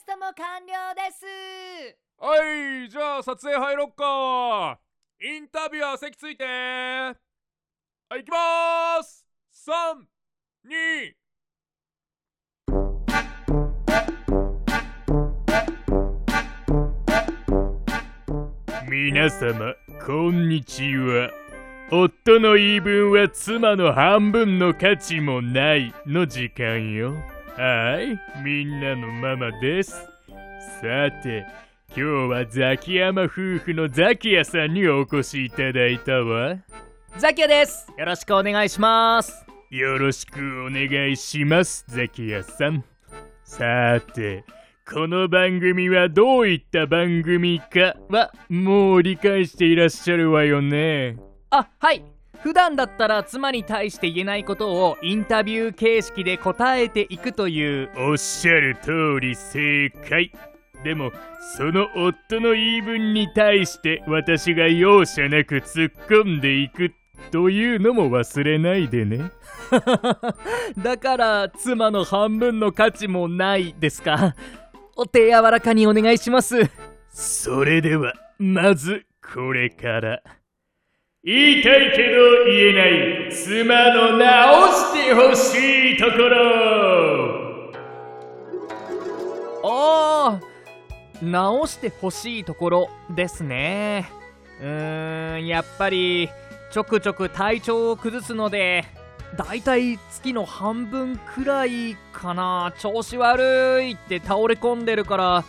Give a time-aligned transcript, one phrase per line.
[0.00, 1.26] ストも完了です。
[2.16, 4.80] はいじゃあ撮影入ろっか。
[5.20, 6.44] インタビュアー席ついて。
[6.44, 7.14] は
[8.16, 9.26] い行きまーす
[9.68, 11.12] 32
[18.88, 19.74] 皆様
[20.06, 21.30] こんにちは。
[21.92, 27.39] 夫の言い分は妻の半分の価値もないの時間よ。
[27.62, 29.90] はいみんなのママです。
[29.90, 31.44] さて
[31.88, 36.56] 今日はザキヤマ夫婦のザキヤさんにお越しいただいたわ。
[37.18, 37.86] ザキヤです。
[37.98, 39.44] よろしくお願いします。
[39.68, 42.82] よろしくお願いしますザキヤさん。
[43.44, 44.42] さて
[44.90, 51.18] この番組はどういった番組かはもう理解していらっしゃるわよね。
[51.50, 52.02] あはい
[52.42, 60.32] 普段だったら妻に対して言えないことをインタビュー形式で答えていくというおっしゃる通り正解。
[60.82, 61.12] でも
[61.58, 66.92] その夫の言い分に対して私が容赦なく突っ込んでいく
[67.30, 69.30] というのも忘れないでね。
[70.78, 74.34] だから妻の半分の価値もないですか？
[74.96, 76.56] お手柔らかにお願いします。
[77.10, 79.04] それではまず
[79.34, 80.22] これから
[81.22, 82.86] 言いたいけど言えな
[83.28, 83.30] い。
[83.30, 87.60] 妻の直してほしいところ。
[89.62, 90.40] おー
[91.20, 94.10] 直してほしいところですね。
[94.62, 96.30] うーんやっぱり
[96.72, 98.86] ちょくちょく体調を崩すので
[99.36, 102.72] だいたい月の半分くらいかな。
[102.78, 105.44] 調子悪いって倒れ込んでるから。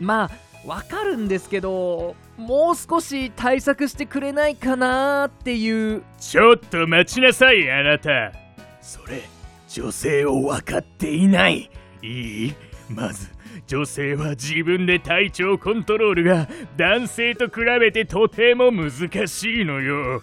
[0.00, 0.30] まあ
[0.64, 6.02] わかるんですけどもう少し対策してくれないかなっていう。
[6.20, 8.32] ちょっと待ちなさいあなた。
[8.80, 9.22] それ
[9.68, 11.70] 女性を分かっていない。
[12.02, 12.54] いい。
[12.88, 13.30] まず
[13.66, 18.92] 女性は自分で体調コントロールが男性と比べてとても難
[19.28, 20.22] しいのよ。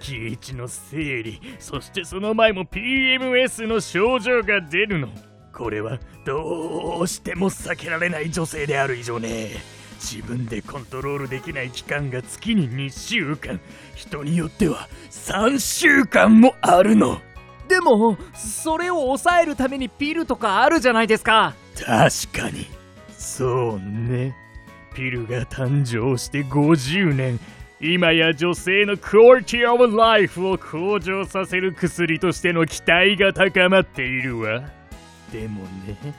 [0.00, 5.08] 月一の生理そしてその前も PMS の症状が出るの
[5.56, 9.52] これはどうしても避けられない女性である以上ね。
[10.00, 13.60] 自分でコントロールできない期間が月に2週間。
[13.94, 17.20] 人によっては3週間もあるの。
[17.68, 21.54] でもそれを抑えるためにピルとかあるじゃないですか。
[21.74, 22.66] 確かに。
[23.16, 24.34] そうね。
[24.94, 27.40] ピルが誕生して50年。
[27.80, 34.62] 今や女性のクオリティオブライフを向上させる薬としての期待が高まっているわ
[35.32, 36.14] でもね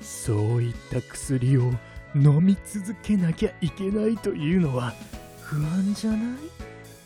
[0.00, 1.72] そういった薬を
[2.14, 4.94] 飲み続けなきゃいけないというのは
[5.42, 6.20] 不安じゃない？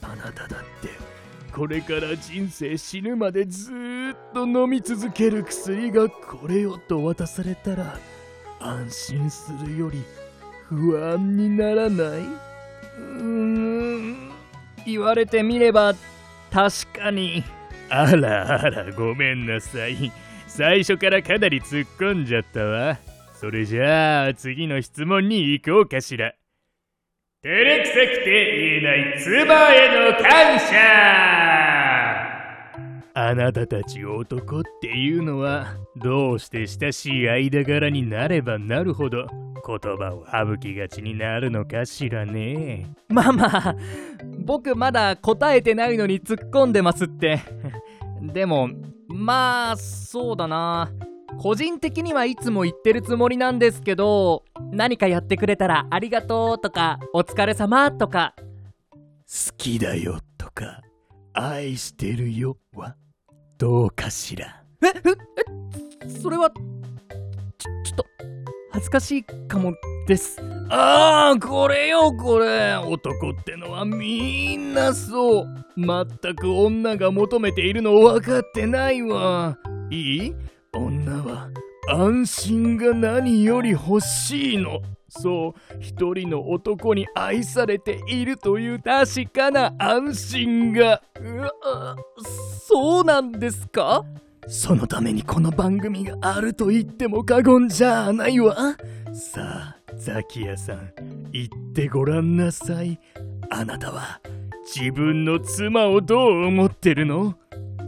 [0.03, 0.89] あなただって。
[1.53, 3.75] これから人生死ぬまでずっ
[4.33, 7.99] と飲み続ける薬がこれよと渡されたら
[8.61, 10.05] 安心するより
[10.69, 12.21] 不安にならない？
[12.21, 14.31] うーん。
[14.87, 15.95] 言われてみれば
[16.53, 17.43] 確かに。
[17.91, 20.13] あらあらごめんなさい。
[20.59, 22.99] 最初からかなり突っ込んじゃったわ。
[23.33, 26.35] それじゃあ次の質問に行こうかしら。
[27.45, 30.75] 照れくさくて言えない妻への感謝。
[33.15, 39.29] あなたたち男っていうのはどうして親しい間柄になればなるほど
[39.65, 42.91] 言葉を省きがちになるのかしらね。
[43.09, 43.77] まあまあ
[44.41, 47.39] 僕まだ答えてないのに突っ込んでますって。
[48.21, 48.71] でも
[49.19, 50.93] まあそうだな。
[51.41, 58.35] 個人的にはいつも言ってるつもりなんですけど何かやってくれたらありがとうとかお疲れ様とか。
[58.39, 58.45] 好
[59.59, 60.81] きだよとか
[61.35, 62.97] 愛してるよは
[63.59, 64.63] どうかしら？
[64.83, 64.93] ええ
[66.07, 66.63] えそれはちょ
[67.85, 68.07] ちょっと
[68.71, 69.75] 恥ずかしいかも
[70.09, 70.41] です。
[70.71, 72.75] ああこれよこれ。
[72.77, 75.47] 男ってのはみんなそう。
[75.77, 79.59] まったく女が求めているの分かってないわ。
[79.91, 80.35] いい？
[80.73, 81.51] 女は
[81.91, 84.81] 安心が何より欲しいの。
[85.11, 91.03] そう一人の男に愛されているという確かな安心が。
[91.21, 91.97] うわ
[92.67, 94.05] そうなんですか？
[94.47, 98.55] そのためにこの番組があると言っても過言じゃないわ。
[99.13, 100.93] さあザキヤさん
[101.33, 103.01] 言ってごらんなさい。
[103.51, 104.21] あなたは
[104.65, 107.35] 自分の妻をどう思ってるの？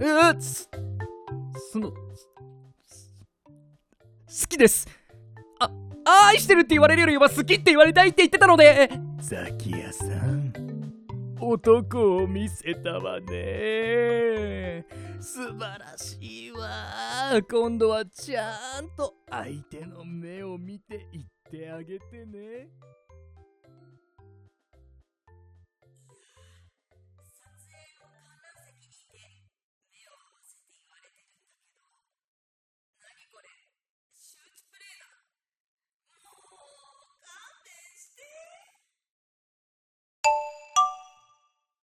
[0.00, 0.68] えそ
[1.72, 1.96] その好
[4.48, 4.88] きです。
[5.60, 5.70] あ
[6.04, 8.90] 愛してるって言われるよりは好きって言われたいって言ってたので。
[9.20, 10.52] ザキヤさん
[11.40, 14.84] 男を見せたわね。
[15.20, 17.40] 素晴らしいわ。
[17.48, 18.52] 今度はちゃ
[18.82, 22.68] んと相手の目を見て言ってあげてね。